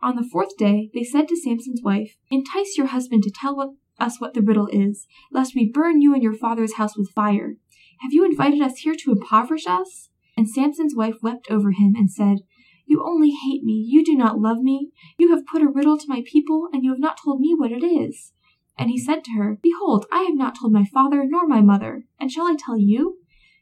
On 0.00 0.14
the 0.14 0.28
fourth 0.30 0.56
day 0.56 0.90
they 0.94 1.02
said 1.02 1.28
to 1.28 1.36
Samson's 1.36 1.82
wife, 1.82 2.16
Entice 2.30 2.78
your 2.78 2.86
husband 2.86 3.24
to 3.24 3.32
tell 3.34 3.56
what 3.56 3.70
us 3.98 4.20
what 4.20 4.34
the 4.34 4.42
riddle 4.42 4.68
is, 4.68 5.06
lest 5.30 5.54
we 5.54 5.70
burn 5.70 6.00
you 6.00 6.14
and 6.14 6.22
your 6.22 6.34
father's 6.34 6.74
house 6.74 6.96
with 6.96 7.10
fire. 7.10 7.56
Have 8.00 8.12
you 8.12 8.24
invited 8.24 8.62
us 8.62 8.78
here 8.78 8.94
to 8.94 9.12
impoverish 9.12 9.66
us? 9.66 10.10
And 10.36 10.48
Samson's 10.48 10.94
wife 10.94 11.16
wept 11.22 11.48
over 11.50 11.72
him 11.72 11.94
and 11.96 12.10
said, 12.10 12.38
You 12.86 13.04
only 13.04 13.30
hate 13.30 13.64
me. 13.64 13.84
You 13.88 14.04
do 14.04 14.14
not 14.14 14.38
love 14.38 14.58
me. 14.58 14.90
You 15.18 15.30
have 15.34 15.46
put 15.46 15.62
a 15.62 15.68
riddle 15.68 15.98
to 15.98 16.08
my 16.08 16.22
people, 16.24 16.68
and 16.72 16.84
you 16.84 16.90
have 16.90 17.00
not 17.00 17.18
told 17.22 17.40
me 17.40 17.54
what 17.56 17.72
it 17.72 17.84
is. 17.84 18.32
And 18.78 18.90
he 18.90 18.98
said 18.98 19.24
to 19.24 19.32
her, 19.32 19.58
Behold, 19.60 20.06
I 20.12 20.22
have 20.22 20.36
not 20.36 20.56
told 20.58 20.72
my 20.72 20.84
father 20.84 21.24
nor 21.26 21.48
my 21.48 21.60
mother, 21.60 22.04
and 22.20 22.30
shall 22.30 22.46
I 22.46 22.54
tell 22.56 22.78
you? 22.78 23.18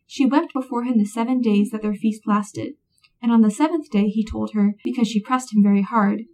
She 0.06 0.26
wept 0.26 0.52
before 0.52 0.84
him 0.84 0.98
the 0.98 1.06
seven 1.06 1.40
days 1.40 1.70
that 1.70 1.80
their 1.80 1.94
feast 1.94 2.22
lasted. 2.26 2.74
And 3.22 3.32
on 3.32 3.40
the 3.40 3.50
seventh 3.50 3.90
day 3.90 4.08
he 4.08 4.24
told 4.24 4.52
her, 4.52 4.74
because 4.84 5.08
she 5.08 5.20
pressed 5.20 5.54
him 5.54 5.62
very 5.62 5.82
hard. 5.82 6.24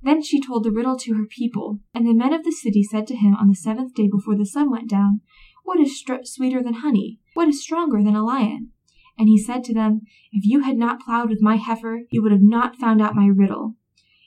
Then 0.00 0.22
she 0.22 0.40
told 0.40 0.64
the 0.64 0.70
riddle 0.70 0.96
to 0.96 1.14
her 1.14 1.26
people, 1.26 1.80
and 1.92 2.06
the 2.06 2.14
men 2.14 2.32
of 2.32 2.44
the 2.44 2.52
city 2.52 2.82
said 2.82 3.06
to 3.08 3.16
him 3.16 3.34
on 3.34 3.48
the 3.48 3.54
seventh 3.54 3.94
day 3.94 4.08
before 4.08 4.36
the 4.36 4.46
sun 4.46 4.70
went 4.70 4.88
down, 4.88 5.20
What 5.64 5.80
is 5.80 5.98
str- 5.98 6.22
sweeter 6.22 6.62
than 6.62 6.74
honey? 6.74 7.18
What 7.34 7.48
is 7.48 7.62
stronger 7.62 8.02
than 8.02 8.14
a 8.14 8.24
lion? 8.24 8.70
And 9.18 9.28
he 9.28 9.36
said 9.36 9.64
to 9.64 9.74
them, 9.74 10.02
If 10.30 10.44
you 10.44 10.60
had 10.60 10.78
not 10.78 11.00
plowed 11.00 11.28
with 11.28 11.42
my 11.42 11.56
heifer, 11.56 12.02
you 12.10 12.22
would 12.22 12.30
have 12.30 12.42
not 12.42 12.76
found 12.76 13.02
out 13.02 13.16
my 13.16 13.26
riddle. 13.26 13.74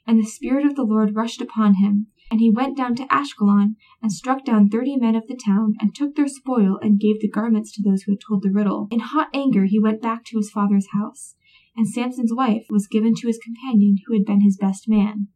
And 0.05 0.19
the 0.19 0.25
Spirit 0.25 0.65
of 0.65 0.75
the 0.75 0.83
Lord 0.83 1.15
rushed 1.15 1.41
upon 1.41 1.75
him, 1.75 2.07
and 2.29 2.41
he 2.41 2.49
went 2.49 2.75
down 2.75 2.95
to 2.95 3.05
Ashkelon, 3.05 3.75
and 4.01 4.11
struck 4.11 4.43
down 4.43 4.67
thirty 4.67 4.97
men 4.97 5.15
of 5.15 5.27
the 5.27 5.39
town, 5.45 5.75
and 5.79 5.95
took 5.95 6.15
their 6.15 6.27
spoil, 6.27 6.79
and 6.81 6.99
gave 6.99 7.21
the 7.21 7.29
garments 7.29 7.71
to 7.73 7.81
those 7.81 8.03
who 8.03 8.11
had 8.11 8.19
told 8.27 8.43
the 8.43 8.51
riddle. 8.51 8.89
In 8.91 8.99
hot 8.99 9.29
anger 9.33 9.65
he 9.65 9.79
went 9.79 10.01
back 10.01 10.25
to 10.25 10.37
his 10.37 10.51
father's 10.51 10.87
house, 10.91 11.35
and 11.77 11.87
Samson's 11.87 12.33
wife 12.33 12.65
was 12.69 12.87
given 12.87 13.13
to 13.15 13.27
his 13.27 13.39
companion, 13.39 13.97
who 14.05 14.13
had 14.13 14.25
been 14.25 14.41
his 14.41 14.57
best 14.57 14.89
man. 14.89 15.27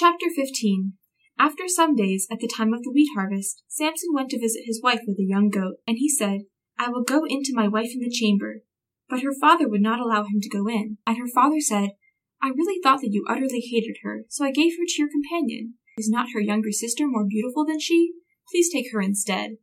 Chapter 0.00 0.26
15 0.32 0.92
After 1.40 1.66
some 1.66 1.96
days, 1.96 2.28
at 2.30 2.38
the 2.38 2.46
time 2.46 2.72
of 2.72 2.84
the 2.84 2.92
wheat 2.94 3.10
harvest, 3.16 3.64
Samson 3.66 4.10
went 4.14 4.30
to 4.30 4.38
visit 4.38 4.62
his 4.64 4.80
wife 4.80 5.00
with 5.08 5.18
a 5.18 5.26
young 5.26 5.50
goat, 5.50 5.78
and 5.88 5.96
he 5.98 6.08
said, 6.08 6.42
I 6.78 6.88
will 6.88 7.02
go 7.02 7.24
into 7.24 7.50
my 7.52 7.66
wife 7.66 7.90
in 7.92 7.98
the 7.98 8.08
chamber. 8.08 8.62
But 9.08 9.24
her 9.24 9.34
father 9.40 9.68
would 9.68 9.80
not 9.80 9.98
allow 9.98 10.22
him 10.22 10.38
to 10.40 10.48
go 10.48 10.68
in, 10.68 10.98
and 11.04 11.18
her 11.18 11.26
father 11.26 11.58
said, 11.58 11.98
I 12.40 12.50
really 12.50 12.80
thought 12.80 13.00
that 13.00 13.10
you 13.10 13.26
utterly 13.28 13.58
hated 13.58 13.96
her, 14.04 14.22
so 14.28 14.44
I 14.44 14.52
gave 14.52 14.74
her 14.74 14.86
to 14.86 15.02
your 15.02 15.10
companion. 15.10 15.74
Is 15.98 16.08
not 16.08 16.28
her 16.32 16.40
younger 16.40 16.70
sister 16.70 17.08
more 17.08 17.26
beautiful 17.26 17.66
than 17.66 17.80
she? 17.80 18.12
Please 18.52 18.72
take 18.72 18.92
her 18.92 19.00
instead. 19.00 19.56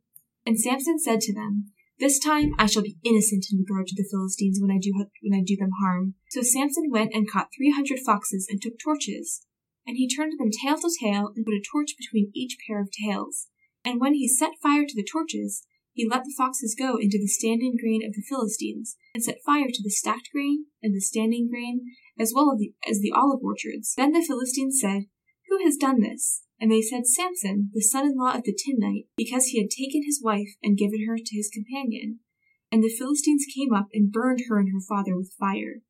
And 0.44 0.60
Samson 0.60 0.98
said 0.98 1.22
to 1.22 1.32
them, 1.32 1.72
This 1.98 2.18
time 2.18 2.50
I 2.58 2.66
shall 2.66 2.82
be 2.82 2.98
innocent 3.02 3.46
in 3.50 3.60
regard 3.60 3.86
to 3.86 3.94
the 3.96 4.06
Philistines 4.10 4.58
when 4.60 4.70
I 4.70 4.78
do 4.78 4.92
when 5.22 5.40
I 5.40 5.42
do 5.42 5.56
them 5.56 5.70
harm. 5.80 6.12
So 6.28 6.42
Samson 6.42 6.90
went 6.90 7.14
and 7.14 7.26
caught 7.26 7.48
three 7.56 7.72
hundred 7.72 8.00
foxes 8.04 8.46
and 8.50 8.60
took 8.60 8.74
torches, 8.78 9.45
and 9.86 9.96
he 9.96 10.08
turned 10.08 10.38
them 10.38 10.50
tail 10.50 10.76
to 10.76 10.90
tail 11.00 11.32
and 11.34 11.44
put 11.44 11.54
a 11.54 11.62
torch 11.72 11.94
between 11.96 12.32
each 12.34 12.58
pair 12.66 12.80
of 12.80 12.88
tails. 12.90 13.48
And 13.84 14.00
when 14.00 14.14
he 14.14 14.28
set 14.28 14.60
fire 14.62 14.84
to 14.84 14.96
the 14.96 15.06
torches, 15.06 15.64
he 15.92 16.06
let 16.06 16.24
the 16.24 16.34
foxes 16.36 16.76
go 16.78 16.96
into 16.96 17.18
the 17.18 17.28
standing 17.28 17.76
grain 17.80 18.04
of 18.04 18.12
the 18.12 18.22
Philistines, 18.28 18.96
and 19.14 19.24
set 19.24 19.38
fire 19.46 19.68
to 19.72 19.82
the 19.82 19.90
stacked 19.90 20.28
grain 20.30 20.66
and 20.82 20.94
the 20.94 21.00
standing 21.00 21.48
grain, 21.48 21.80
as 22.18 22.32
well 22.34 22.52
as 22.52 22.58
the, 22.58 22.74
as 22.86 23.00
the 23.00 23.12
olive 23.16 23.40
orchards. 23.42 23.94
Then 23.96 24.12
the 24.12 24.24
Philistines 24.26 24.78
said, 24.78 25.04
Who 25.48 25.64
has 25.64 25.76
done 25.76 26.00
this? 26.00 26.42
And 26.60 26.70
they 26.70 26.82
said, 26.82 27.06
Samson, 27.06 27.70
the 27.72 27.80
son 27.80 28.04
in 28.04 28.16
law 28.16 28.34
of 28.34 28.44
the 28.44 28.52
Timnite, 28.52 29.06
because 29.16 29.46
he 29.46 29.60
had 29.60 29.70
taken 29.70 30.02
his 30.04 30.20
wife 30.22 30.56
and 30.62 30.76
given 30.76 31.06
her 31.06 31.16
to 31.16 31.36
his 31.36 31.48
companion. 31.48 32.20
And 32.70 32.82
the 32.82 32.94
Philistines 32.94 33.46
came 33.54 33.72
up 33.72 33.88
and 33.94 34.12
burned 34.12 34.40
her 34.48 34.58
and 34.58 34.70
her 34.72 34.80
father 34.80 35.16
with 35.16 35.32
fire. 35.38 35.80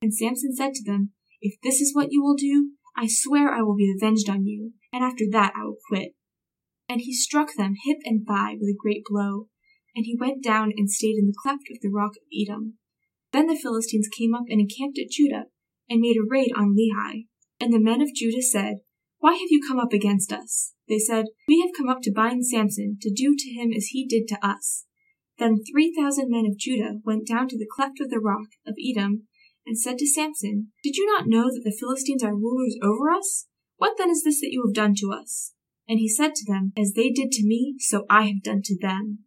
And 0.00 0.14
Samson 0.14 0.56
said 0.56 0.74
to 0.74 0.84
them, 0.84 1.12
If 1.40 1.60
this 1.62 1.80
is 1.80 1.94
what 1.94 2.10
you 2.10 2.22
will 2.22 2.34
do, 2.34 2.72
I 3.02 3.06
swear 3.08 3.52
I 3.52 3.62
will 3.62 3.74
be 3.74 3.92
avenged 3.92 4.30
on 4.30 4.46
you, 4.46 4.74
and 4.92 5.02
after 5.02 5.24
that 5.32 5.54
I 5.56 5.64
will 5.64 5.78
quit. 5.88 6.14
And 6.88 7.00
he 7.00 7.12
struck 7.12 7.48
them 7.56 7.74
hip 7.84 7.98
and 8.04 8.24
thigh 8.24 8.52
with 8.52 8.68
a 8.68 8.78
great 8.78 9.02
blow, 9.04 9.48
and 9.96 10.06
he 10.06 10.16
went 10.16 10.40
down 10.40 10.70
and 10.76 10.88
stayed 10.88 11.16
in 11.18 11.26
the 11.26 11.34
cleft 11.42 11.64
of 11.72 11.80
the 11.82 11.90
rock 11.90 12.12
of 12.12 12.22
Etam. 12.32 12.74
Then 13.32 13.48
the 13.48 13.58
Philistines 13.60 14.06
came 14.06 14.34
up 14.34 14.44
and 14.48 14.60
encamped 14.60 15.00
at 15.00 15.10
Judah, 15.10 15.46
and 15.90 16.00
made 16.00 16.16
a 16.16 16.24
raid 16.24 16.52
on 16.56 16.76
Lehi. 16.76 17.26
And 17.58 17.74
the 17.74 17.80
men 17.80 18.00
of 18.00 18.14
Judah 18.14 18.40
said, 18.40 18.76
Why 19.18 19.32
have 19.32 19.50
you 19.50 19.60
come 19.66 19.80
up 19.80 19.92
against 19.92 20.32
us? 20.32 20.74
They 20.88 21.00
said, 21.00 21.24
We 21.48 21.60
have 21.60 21.76
come 21.76 21.88
up 21.88 22.02
to 22.02 22.12
bind 22.12 22.46
Samson, 22.46 22.98
to 23.00 23.10
do 23.12 23.34
to 23.36 23.50
him 23.50 23.72
as 23.76 23.86
he 23.86 24.06
did 24.06 24.28
to 24.28 24.46
us. 24.46 24.86
Then 25.38 25.58
three 25.64 25.92
thousand 25.92 26.30
men 26.30 26.46
of 26.46 26.56
Judah 26.56 27.00
went 27.04 27.26
down 27.26 27.48
to 27.48 27.58
the 27.58 27.66
cleft 27.68 28.00
of 28.00 28.10
the 28.10 28.20
rock 28.20 28.46
of 28.64 28.76
Etam, 28.76 29.22
and 29.66 29.78
said 29.78 29.98
to 29.98 30.06
Samson, 30.06 30.68
Did 30.82 30.96
you 30.96 31.06
not 31.06 31.26
know 31.26 31.44
that 31.44 31.62
the 31.64 31.76
Philistines 31.78 32.22
are 32.22 32.34
rulers 32.34 32.76
over 32.82 33.10
us? 33.10 33.46
What 33.76 33.96
then 33.98 34.10
is 34.10 34.22
this 34.22 34.40
that 34.40 34.52
you 34.52 34.62
have 34.66 34.74
done 34.74 34.94
to 34.98 35.12
us? 35.12 35.52
And 35.88 35.98
he 35.98 36.08
said 36.08 36.34
to 36.34 36.44
them, 36.46 36.72
As 36.78 36.92
they 36.92 37.10
did 37.10 37.30
to 37.32 37.46
me, 37.46 37.76
so 37.78 38.04
I 38.08 38.22
have 38.26 38.42
done 38.42 38.62
to 38.64 38.78
them. 38.80 39.20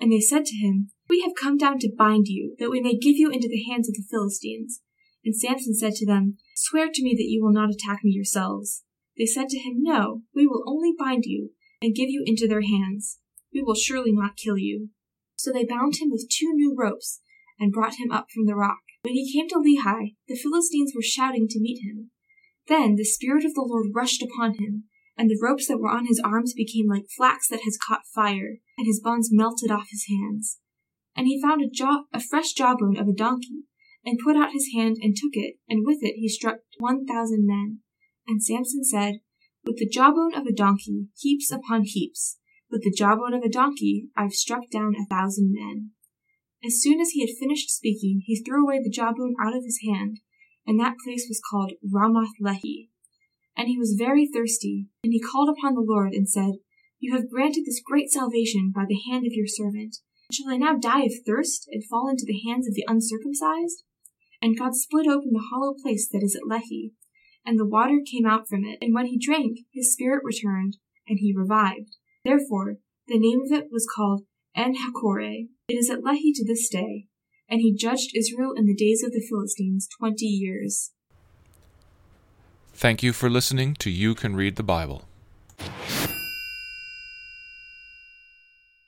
And 0.00 0.12
they 0.12 0.20
said 0.20 0.44
to 0.46 0.56
him, 0.56 0.90
We 1.08 1.22
have 1.22 1.32
come 1.40 1.56
down 1.56 1.78
to 1.80 1.92
bind 1.96 2.26
you, 2.28 2.56
that 2.58 2.70
we 2.70 2.80
may 2.80 2.96
give 2.96 3.16
you 3.16 3.30
into 3.30 3.48
the 3.48 3.64
hands 3.70 3.88
of 3.88 3.94
the 3.94 4.06
Philistines. 4.10 4.80
And 5.24 5.36
Samson 5.36 5.74
said 5.74 5.94
to 5.94 6.06
them, 6.06 6.38
Swear 6.54 6.88
to 6.92 7.02
me 7.02 7.14
that 7.16 7.28
you 7.28 7.42
will 7.42 7.52
not 7.52 7.70
attack 7.70 8.00
me 8.02 8.12
yourselves. 8.12 8.84
They 9.16 9.26
said 9.26 9.48
to 9.48 9.58
him, 9.58 9.82
No, 9.82 10.22
we 10.34 10.46
will 10.46 10.64
only 10.66 10.92
bind 10.96 11.24
you, 11.24 11.50
and 11.82 11.94
give 11.94 12.08
you 12.08 12.22
into 12.24 12.46
their 12.48 12.62
hands. 12.62 13.18
We 13.52 13.62
will 13.62 13.74
surely 13.74 14.12
not 14.12 14.36
kill 14.36 14.56
you. 14.56 14.90
So 15.36 15.52
they 15.52 15.64
bound 15.64 15.96
him 16.00 16.10
with 16.10 16.28
two 16.30 16.52
new 16.52 16.74
ropes, 16.76 17.20
and 17.58 17.72
brought 17.72 17.98
him 17.98 18.10
up 18.12 18.26
from 18.32 18.46
the 18.46 18.54
rock. 18.54 18.78
When 19.02 19.14
he 19.14 19.32
came 19.32 19.48
to 19.48 19.56
Lehi, 19.56 20.16
the 20.26 20.36
Philistines 20.36 20.92
were 20.94 21.02
shouting 21.02 21.46
to 21.48 21.60
meet 21.60 21.80
him. 21.82 22.10
Then 22.66 22.96
the 22.96 23.04
Spirit 23.04 23.44
of 23.44 23.54
the 23.54 23.66
Lord 23.66 23.86
rushed 23.94 24.22
upon 24.22 24.54
him, 24.54 24.84
and 25.16 25.30
the 25.30 25.38
ropes 25.42 25.66
that 25.68 25.78
were 25.78 25.90
on 25.90 26.06
his 26.06 26.20
arms 26.24 26.52
became 26.54 26.88
like 26.88 27.06
flax 27.16 27.48
that 27.48 27.62
has 27.64 27.78
caught 27.78 28.06
fire, 28.14 28.58
and 28.76 28.86
his 28.86 29.00
bonds 29.00 29.30
melted 29.32 29.70
off 29.70 29.88
his 29.90 30.06
hands. 30.08 30.58
And 31.16 31.26
he 31.26 31.40
found 31.40 31.62
a, 31.62 31.68
jaw, 31.68 32.04
a 32.12 32.20
fresh 32.20 32.52
jawbone 32.52 32.96
of 32.96 33.08
a 33.08 33.12
donkey, 33.12 33.64
and 34.04 34.18
put 34.22 34.36
out 34.36 34.52
his 34.52 34.70
hand 34.74 34.96
and 35.00 35.16
took 35.16 35.32
it, 35.34 35.56
and 35.68 35.86
with 35.86 35.98
it 36.02 36.14
he 36.16 36.28
struck 36.28 36.58
one 36.78 37.06
thousand 37.06 37.46
men. 37.46 37.80
And 38.26 38.42
Samson 38.42 38.84
said, 38.84 39.20
With 39.64 39.78
the 39.78 39.88
jawbone 39.88 40.34
of 40.34 40.46
a 40.46 40.52
donkey, 40.52 41.08
heaps 41.16 41.50
upon 41.50 41.82
heaps, 41.84 42.38
with 42.70 42.82
the 42.82 42.94
jawbone 42.96 43.34
of 43.34 43.42
a 43.42 43.48
donkey, 43.48 44.08
I've 44.16 44.32
struck 44.32 44.70
down 44.70 44.94
a 44.94 45.06
thousand 45.06 45.52
men. 45.52 45.90
As 46.64 46.82
soon 46.82 47.00
as 47.00 47.10
he 47.10 47.20
had 47.20 47.38
finished 47.38 47.70
speaking, 47.70 48.22
he 48.24 48.42
threw 48.42 48.64
away 48.64 48.80
the 48.82 48.90
jawbone 48.90 49.34
out 49.40 49.56
of 49.56 49.64
his 49.64 49.80
hand, 49.86 50.20
and 50.66 50.78
that 50.78 50.96
place 51.04 51.26
was 51.28 51.40
called 51.50 51.74
Ramath 51.84 52.34
Lehi. 52.42 52.88
And 53.56 53.68
he 53.68 53.78
was 53.78 53.96
very 53.98 54.26
thirsty, 54.26 54.86
and 55.02 55.12
he 55.12 55.20
called 55.20 55.48
upon 55.48 55.74
the 55.74 55.86
Lord 55.86 56.12
and 56.12 56.28
said, 56.28 56.54
You 56.98 57.14
have 57.14 57.30
granted 57.30 57.64
this 57.64 57.82
great 57.84 58.10
salvation 58.10 58.72
by 58.74 58.84
the 58.88 59.00
hand 59.08 59.26
of 59.26 59.32
your 59.32 59.46
servant. 59.46 59.96
Shall 60.32 60.50
I 60.50 60.56
now 60.56 60.76
die 60.76 61.04
of 61.04 61.12
thirst 61.24 61.68
and 61.70 61.84
fall 61.84 62.08
into 62.08 62.26
the 62.26 62.40
hands 62.46 62.68
of 62.68 62.74
the 62.74 62.84
uncircumcised? 62.86 63.84
And 64.42 64.58
God 64.58 64.74
split 64.74 65.06
open 65.06 65.30
the 65.32 65.48
hollow 65.50 65.74
place 65.80 66.08
that 66.12 66.22
is 66.22 66.36
at 66.36 66.48
Lehi, 66.48 66.92
and 67.46 67.58
the 67.58 67.66
water 67.66 68.00
came 68.04 68.26
out 68.26 68.48
from 68.48 68.64
it. 68.64 68.78
And 68.80 68.94
when 68.94 69.06
he 69.06 69.18
drank, 69.18 69.58
his 69.72 69.92
spirit 69.92 70.22
returned, 70.24 70.76
and 71.08 71.18
he 71.18 71.34
revived. 71.34 71.96
Therefore, 72.24 72.76
the 73.06 73.18
name 73.18 73.40
of 73.40 73.52
it 73.52 73.68
was 73.72 73.88
called 73.96 74.26
En 74.58 74.74
Hakkore. 74.74 75.46
It 75.68 75.74
is 75.74 75.88
at 75.88 76.00
Lehi 76.00 76.32
to 76.34 76.44
this 76.44 76.68
day. 76.68 77.06
And 77.48 77.60
he 77.60 77.72
judged 77.72 78.10
Israel 78.14 78.54
in 78.56 78.66
the 78.66 78.74
days 78.74 79.04
of 79.04 79.12
the 79.12 79.24
Philistines 79.26 79.88
twenty 79.98 80.26
years. 80.26 80.90
Thank 82.74 83.02
you 83.02 83.12
for 83.12 83.30
listening 83.30 83.74
to 83.76 83.88
You 83.88 84.16
Can 84.16 84.34
Read 84.34 84.56
the 84.56 84.64
Bible. 84.64 85.07